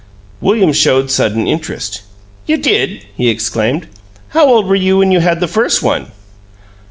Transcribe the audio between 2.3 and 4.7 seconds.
"You did!" he exclaimed. "How old